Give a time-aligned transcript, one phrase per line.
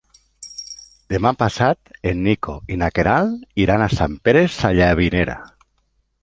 [1.13, 5.37] Demà passat en Nico i na Queralt iran a Sant Pere Sallavinera.